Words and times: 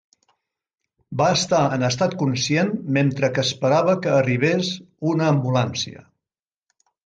Va 1.21 1.27
estar 1.39 1.59
en 1.77 1.85
estat 1.89 2.15
conscient 2.23 2.73
mentre 2.97 3.31
que 3.37 3.45
esperava 3.51 3.97
que 4.07 4.17
arribés 4.17 4.75
una 5.15 5.33
ambulància. 5.37 6.07